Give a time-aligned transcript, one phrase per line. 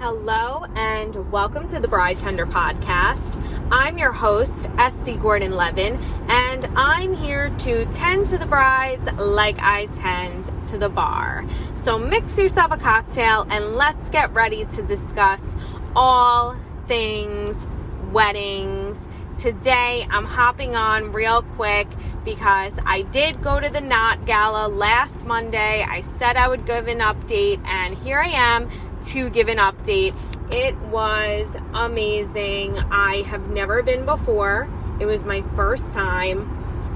[0.00, 3.34] Hello and welcome to the Bride Tender podcast.
[3.72, 9.58] I'm your host, Estee Gordon Levin, and I'm here to tend to the brides like
[9.58, 11.44] I tend to the bar.
[11.74, 15.56] So mix yourself a cocktail and let's get ready to discuss
[15.96, 16.54] all
[16.86, 17.66] things
[18.12, 19.08] weddings.
[19.38, 21.86] Today I'm hopping on real quick
[22.24, 25.86] because I did go to the Knot Gala last Monday.
[25.88, 28.68] I said I would give an update, and here I am
[29.04, 30.16] to give an update.
[30.50, 32.78] It was amazing.
[32.90, 34.68] I have never been before.
[34.98, 36.40] It was my first time.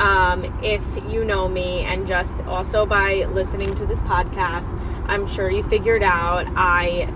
[0.01, 4.69] Um, if you know me, and just also by listening to this podcast,
[5.07, 7.09] I'm sure you figured out I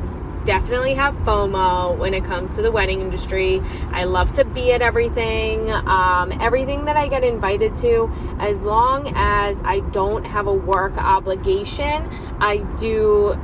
[0.46, 3.60] definitely have FOMO when it comes to the wedding industry.
[3.90, 9.12] I love to be at everything, um, everything that I get invited to, as long
[9.14, 12.08] as I don't have a work obligation,
[12.40, 13.36] I do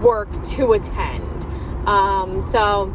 [0.00, 1.46] work to attend.
[1.86, 2.92] Um, so,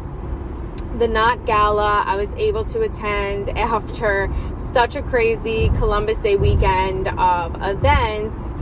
[0.98, 7.08] the Knot Gala, I was able to attend after such a crazy Columbus Day weekend
[7.08, 8.52] of events.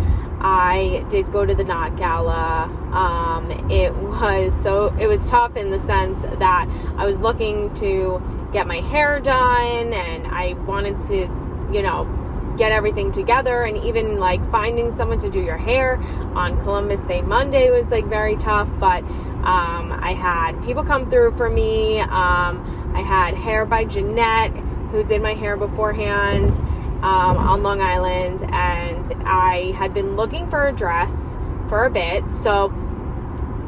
[0.41, 2.65] I did go to the Knot Gala.
[2.93, 8.23] Um, it was so it was tough in the sense that I was looking to
[8.53, 11.17] get my hair done and I wanted to,
[11.73, 12.07] you know,
[12.57, 15.97] get everything together and even like finding someone to do your hair
[16.35, 19.03] on Columbus Day Monday was like very tough but
[19.45, 24.53] um, I had people come through for me um, I had hair by Jeanette
[24.91, 26.53] who did my hair beforehand
[27.03, 31.37] um, on Long Island and I had been looking for a dress
[31.69, 32.73] for a bit so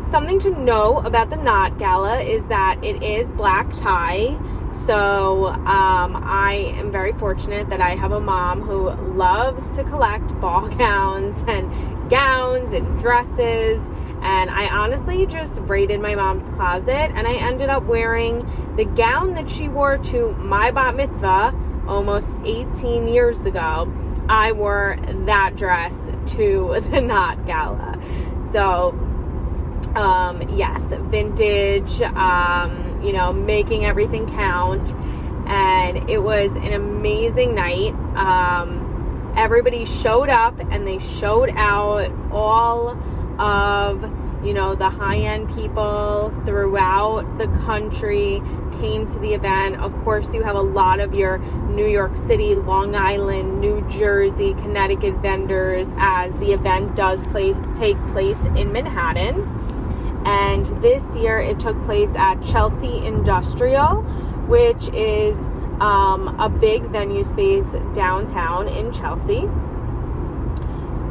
[0.03, 4.39] something to know about the Knot Gala is that it is black tie
[4.73, 10.39] so um, I am very fortunate that I have a mom who loves to collect
[10.41, 13.81] ball gowns and gowns and dresses.
[14.23, 19.35] And I honestly just raided my mom's closet and I ended up wearing the gown
[19.35, 21.53] that she wore to my bat mitzvah
[21.87, 23.93] almost 18 years ago.
[24.29, 25.97] I wore that dress
[26.35, 27.99] to the Knot Gala.
[28.53, 28.91] So,
[29.95, 32.01] um, yes, vintage.
[32.03, 34.95] Um, you know, making everything count.
[35.47, 37.95] And it was an amazing night.
[38.17, 42.91] Um, everybody showed up and they showed out all
[43.41, 44.03] of
[44.43, 48.43] you know the high end people throughout the country
[48.81, 51.39] came to the event of course you have a lot of your
[51.69, 57.97] new york city long island new jersey connecticut vendors as the event does place, take
[58.09, 59.49] place in manhattan
[60.25, 64.03] and this year it took place at Chelsea Industrial,
[64.47, 65.47] which is
[65.81, 69.49] um, a big venue space downtown in Chelsea.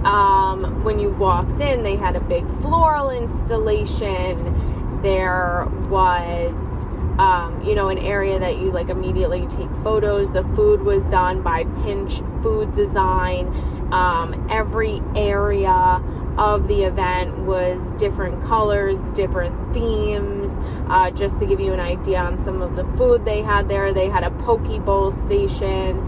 [0.04, 5.02] Um, when you walked in, they had a big floral installation.
[5.02, 6.86] There was,
[7.20, 10.34] um, you know, an area that you like immediately take photos.
[10.34, 13.48] The food was done by Pinch Food Design.
[13.92, 16.02] Um, every area
[16.38, 20.58] of the event was different colors, different themes.
[20.88, 23.94] Uh, just to give you an idea on some of the food they had there,
[23.94, 26.00] they had a poke bowl station,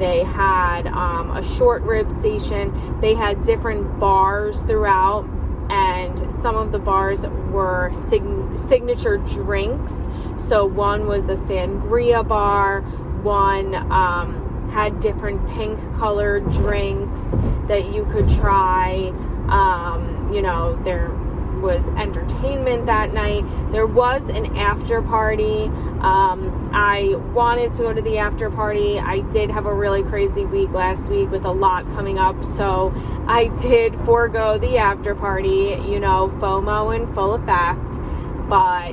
[0.00, 5.28] they had um, a short rib station, they had different bars throughout.
[5.70, 7.20] And some of the bars
[7.52, 10.08] were sig- signature drinks.
[10.38, 12.80] So, one was a sangria bar,
[13.22, 17.22] one um, had different pink colored drinks
[17.68, 19.12] that you could try.
[19.48, 21.10] Um, you know, there
[21.60, 23.44] was entertainment that night.
[23.70, 25.64] There was an after party.
[26.00, 28.98] Um, I wanted to go to the after party.
[28.98, 32.92] I did have a really crazy week last week with a lot coming up, so
[33.26, 35.76] I did forego the after party.
[35.86, 38.00] You know, FOMO in full effect,
[38.48, 38.92] but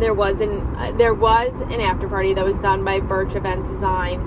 [0.00, 3.64] there was an uh, there was an after party that was done by Birch Event
[3.66, 4.20] Design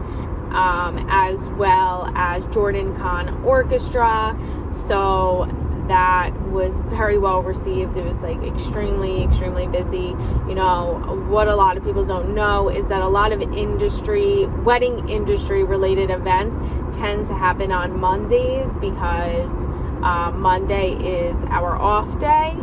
[0.51, 4.37] um, as well as Jordan Kahn Orchestra.
[4.71, 5.47] So
[5.89, 7.97] that was very well received.
[7.97, 10.15] It was like extremely, extremely busy.
[10.47, 14.45] You know, what a lot of people don't know is that a lot of industry,
[14.45, 16.57] wedding industry related events
[16.95, 19.65] tend to happen on Mondays because
[20.03, 22.55] uh, Monday is our off day.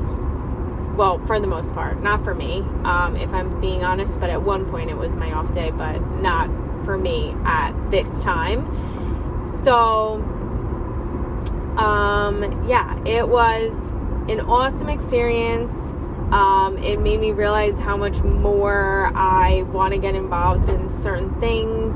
[0.97, 4.43] Well, for the most part, not for me, um, if I'm being honest, but at
[4.43, 6.49] one point it was my off day, but not
[6.85, 8.65] for me at this time.
[9.47, 10.23] So,
[11.76, 13.75] um, yeah, it was
[14.28, 15.73] an awesome experience.
[16.32, 21.38] Um, it made me realize how much more I want to get involved in certain
[21.38, 21.94] things.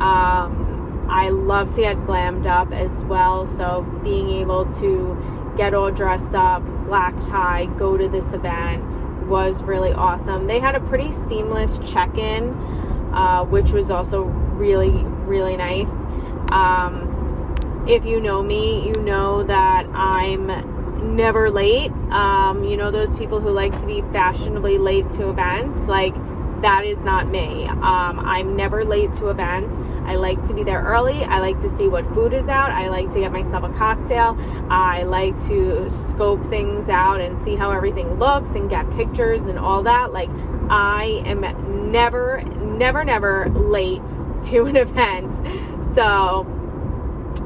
[0.00, 5.90] Um, I love to get glammed up as well, so being able to get all
[5.90, 8.84] dressed up, black tie, go to this event
[9.26, 10.46] was really awesome.
[10.46, 12.52] They had a pretty seamless check in,
[13.14, 14.90] uh, which was also really,
[15.24, 15.92] really nice.
[16.52, 17.05] Um,
[17.88, 21.90] if you know me, you know that I'm never late.
[22.10, 26.14] Um, you know, those people who like to be fashionably late to events, like,
[26.62, 27.66] that is not me.
[27.66, 29.76] Um, I'm never late to events.
[30.04, 31.22] I like to be there early.
[31.24, 32.70] I like to see what food is out.
[32.70, 34.36] I like to get myself a cocktail.
[34.70, 39.58] I like to scope things out and see how everything looks and get pictures and
[39.58, 40.12] all that.
[40.12, 40.30] Like,
[40.70, 44.00] I am never, never, never late
[44.46, 45.84] to an event.
[45.84, 46.55] So,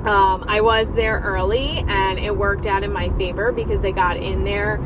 [0.05, 4.17] um, I was there early and it worked out in my favor because I got
[4.17, 4.79] in there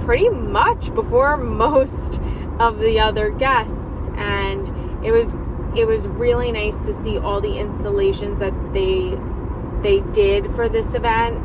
[0.00, 2.20] pretty much before most
[2.58, 3.84] of the other guests.
[4.16, 5.32] And it was
[5.76, 9.16] it was really nice to see all the installations that they
[9.82, 11.36] they did for this event.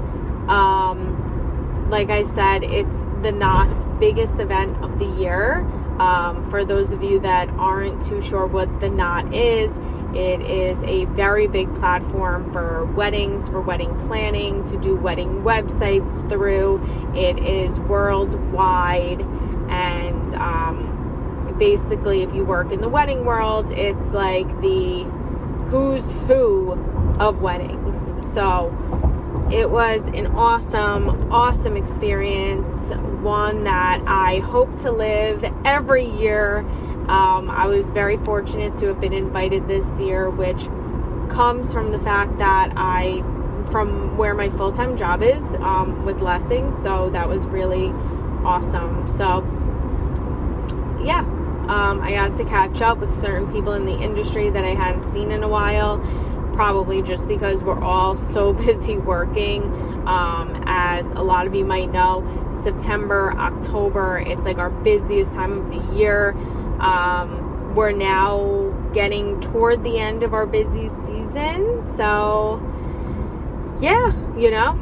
[0.50, 5.60] Um, like i said it's the Knot's biggest event of the year.
[6.00, 9.72] Um, for those of you that aren't too sure what the knot is
[10.18, 16.28] it is a very big platform for weddings, for wedding planning, to do wedding websites
[16.28, 16.84] through.
[17.16, 19.22] It is worldwide,
[19.70, 25.04] and um, basically, if you work in the wedding world, it's like the
[25.70, 26.72] who's who
[27.20, 28.12] of weddings.
[28.34, 28.74] So
[29.52, 32.92] it was an awesome, awesome experience,
[33.22, 36.66] one that I hope to live every year.
[37.10, 40.66] Um, I was very fortunate to have been invited this year, which
[41.34, 43.22] comes from the fact that I,
[43.72, 47.88] from where my full time job is um, with Lessing, so that was really
[48.44, 49.08] awesome.
[49.08, 49.44] So,
[51.04, 51.22] yeah,
[51.68, 55.10] um, I got to catch up with certain people in the industry that I hadn't
[55.12, 56.00] seen in a while,
[56.54, 59.64] probably just because we're all so busy working.
[60.08, 65.52] Um, as a lot of you might know, September, October, it's like our busiest time
[65.52, 66.36] of the year.
[66.80, 71.88] Um, we're now getting toward the end of our busy season.
[71.96, 72.62] So,
[73.80, 74.80] yeah, you know,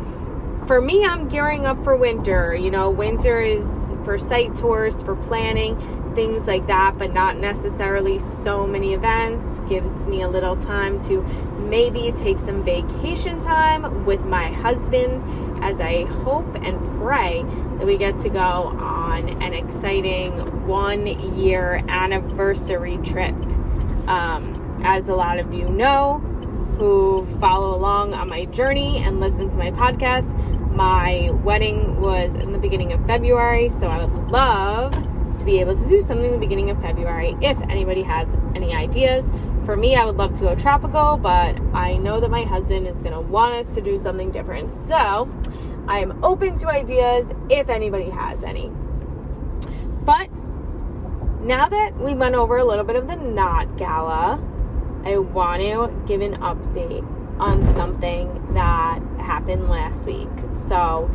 [0.67, 2.55] for me, I'm gearing up for winter.
[2.55, 5.75] You know, winter is for site tours, for planning
[6.15, 9.59] things like that, but not necessarily so many events.
[9.67, 11.21] Gives me a little time to
[11.59, 15.21] maybe take some vacation time with my husband
[15.65, 17.41] as I hope and pray
[17.79, 23.33] that we get to go on an exciting one year anniversary trip.
[24.07, 26.19] Um, as a lot of you know,
[26.77, 30.29] who follow along on my journey and listen to my podcast,
[30.75, 34.93] my wedding was in the beginning of February, so I would love
[35.39, 38.75] to be able to do something in the beginning of February if anybody has any
[38.75, 39.25] ideas.
[39.65, 43.01] For me, I would love to go tropical, but I know that my husband is
[43.01, 44.77] going to want us to do something different.
[44.77, 45.27] So
[45.87, 48.71] I am open to ideas if anybody has any.
[50.03, 50.29] But
[51.41, 54.41] now that we went over a little bit of the Knot Gala,
[55.03, 57.05] I want to give an update
[57.39, 60.29] on something that happened last week.
[60.51, 61.09] So,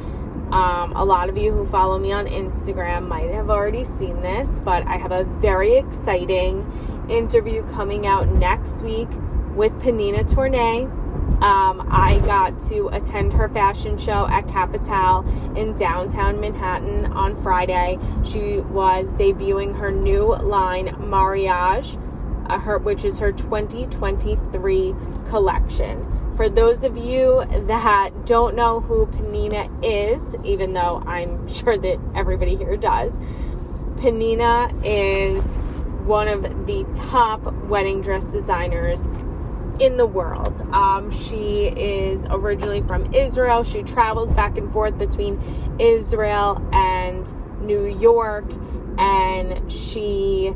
[0.53, 4.61] um, a lot of you who follow me on Instagram might have already seen this,
[4.61, 9.09] but I have a very exciting interview coming out next week
[9.55, 11.00] with Pnina Tornai.
[11.41, 15.25] Um, I got to attend her fashion show at Capitale
[15.57, 17.99] in downtown Manhattan on Friday.
[18.25, 21.97] She was debuting her new line, Mariage,
[22.47, 24.95] uh, her, which is her 2023
[25.31, 26.35] collection.
[26.37, 31.99] For those of you that don't know who Pnina is, even though I'm sure that
[32.15, 33.15] everybody here does,
[33.97, 35.43] Pnina is
[36.07, 39.07] one of the top wedding dress designers
[39.81, 40.61] in the world.
[40.73, 43.65] Um, she is originally from Israel.
[43.65, 45.41] She travels back and forth between
[45.81, 48.45] Israel and New York,
[48.99, 50.55] and she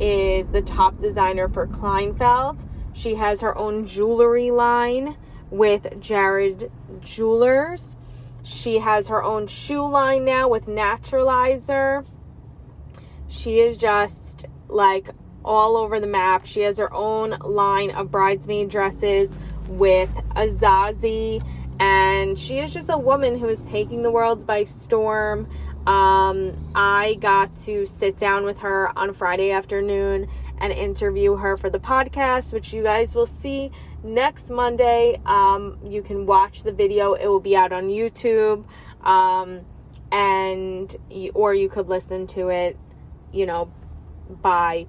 [0.00, 2.68] is the top designer for Kleinfeld.
[2.92, 5.16] She has her own jewelry line
[5.50, 6.70] with Jared
[7.00, 7.96] Jewelers.
[8.42, 12.04] She has her own shoe line now with Naturalizer.
[13.28, 15.10] She is just like
[15.46, 16.44] all over the map.
[16.44, 19.36] She has her own line of bridesmaid dresses
[19.68, 21.42] with Azazie,
[21.80, 25.48] and she is just a woman who is taking the world by storm.
[25.86, 31.70] Um, I got to sit down with her on Friday afternoon and interview her for
[31.70, 33.70] the podcast, which you guys will see
[34.02, 35.20] next Monday.
[35.24, 38.64] Um, you can watch the video, it will be out on YouTube.
[39.04, 39.60] Um,
[40.10, 40.96] and
[41.34, 42.76] or you could listen to it,
[43.32, 43.70] you know,
[44.30, 44.86] by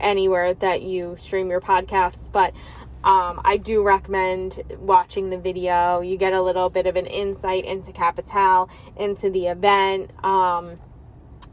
[0.00, 2.30] anywhere that you stream your podcasts.
[2.30, 2.54] But
[3.02, 6.00] um, I do recommend watching the video.
[6.00, 10.10] You get a little bit of an insight into Capitale, into the event.
[10.24, 10.78] Um,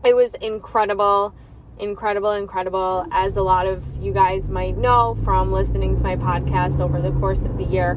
[0.04, 1.34] it was incredible
[1.80, 3.06] incredible, incredible.
[3.12, 7.12] As a lot of you guys might know from listening to my podcast over the
[7.12, 7.92] course of the year,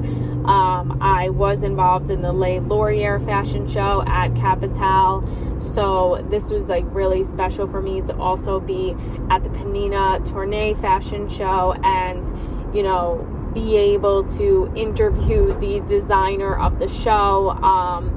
[0.44, 5.26] um, I was involved in the Les Laurier fashion show at Capitale.
[5.60, 8.94] So this was like really special for me to also be
[9.30, 12.26] at the Pnina Tornai fashion show and,
[12.74, 17.50] you know, be able to interview the designer of the show.
[17.50, 18.16] Um,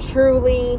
[0.00, 0.78] truly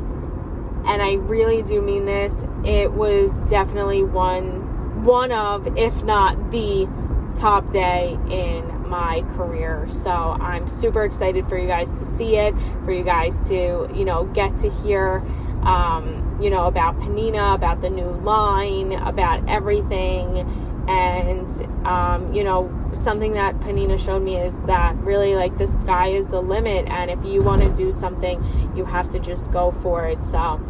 [0.88, 6.88] and I really do mean this, it was definitely one one of, if not the
[7.36, 9.88] top day in my career.
[9.90, 14.06] So I'm super excited for you guys to see it, for you guys to, you
[14.06, 15.24] know, get to hear
[15.64, 20.40] um, you know, about Pnina, about the new line, about everything.
[20.88, 26.08] And, um, you know, something that Pnina showed me is that really like the sky
[26.08, 26.88] is the limit.
[26.88, 28.44] And if you want to do something,
[28.76, 30.26] you have to just go for it.
[30.26, 30.62] So,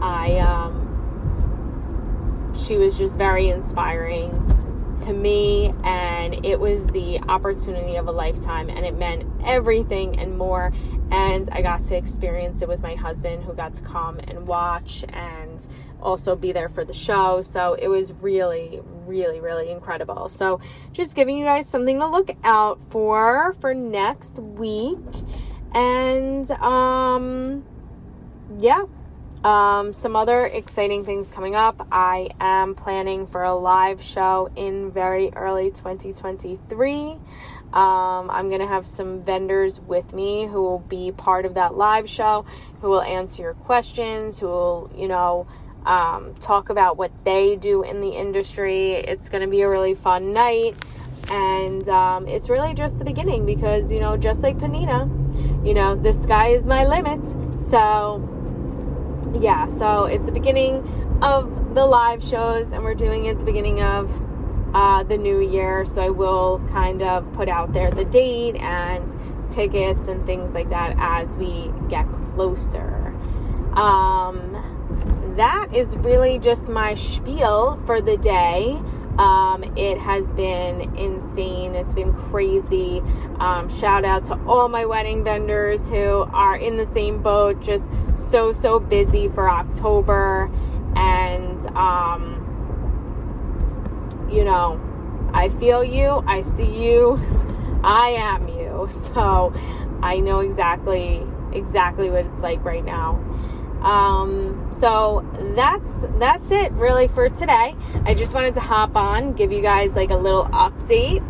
[0.00, 0.84] I um,
[2.54, 4.40] she was just very inspiring
[5.02, 10.38] to me and it was the opportunity of a lifetime and it meant everything and
[10.38, 10.72] more
[11.10, 15.04] and I got to experience it with my husband who got to come and watch
[15.08, 15.66] and
[16.00, 20.60] also be there for the show so it was really really really incredible so
[20.92, 24.98] just giving you guys something to look out for for next week
[25.74, 27.64] and um
[28.58, 28.84] yeah
[29.44, 31.86] um, some other exciting things coming up.
[31.92, 37.10] I am planning for a live show in very early 2023.
[37.74, 41.74] Um, I'm going to have some vendors with me who will be part of that
[41.76, 42.46] live show,
[42.80, 45.46] who will answer your questions, who will, you know,
[45.84, 48.92] um, talk about what they do in the industry.
[48.92, 50.76] It's going to be a really fun night.
[51.30, 55.96] And um, it's really just the beginning because, you know, just like Pnina, you know,
[55.96, 57.26] the sky is my limit.
[57.60, 58.28] So,
[59.40, 60.86] yeah, so it's the beginning
[61.22, 64.22] of the live shows, and we're doing it the beginning of
[64.74, 65.84] uh, the new year.
[65.86, 70.68] So I will kind of put out there the date and tickets and things like
[70.70, 73.14] that as we get closer.
[73.72, 74.73] Um,
[75.36, 78.80] that is really just my spiel for the day.
[79.18, 81.74] Um, it has been insane.
[81.74, 83.00] It's been crazy.
[83.38, 87.84] Um, shout out to all my wedding vendors who are in the same boat, just
[88.16, 90.50] so, so busy for October.
[90.96, 92.40] And, um,
[94.30, 94.80] you know,
[95.32, 97.18] I feel you, I see you,
[97.84, 98.64] I am you.
[99.14, 99.54] So
[100.02, 101.22] I know exactly,
[101.52, 103.18] exactly what it's like right now.
[103.84, 105.24] Um, so
[105.54, 107.76] that's that's it really for today.
[108.06, 111.22] I just wanted to hop on, give you guys like a little update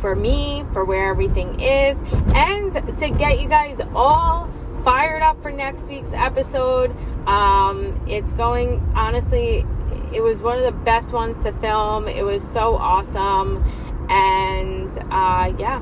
[0.00, 1.98] for me, for where everything is,
[2.34, 4.50] and to get you guys all
[4.84, 6.90] fired up for next week's episode.
[7.28, 9.64] Um, it's going honestly,
[10.12, 12.08] it was one of the best ones to film.
[12.08, 13.62] It was so awesome,
[14.10, 15.80] and uh, yeah,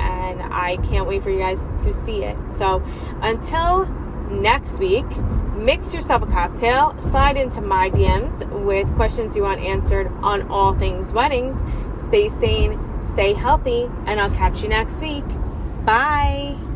[0.00, 2.38] and I can't wait for you guys to see it.
[2.50, 2.82] So
[3.20, 3.84] until
[4.30, 5.06] next week
[5.58, 10.78] mix yourself a cocktail, slide into my DMs with questions you want answered on all
[10.78, 11.56] things weddings.
[12.02, 15.26] Stay sane, stay healthy, and I'll catch you next week.
[15.84, 16.67] Bye.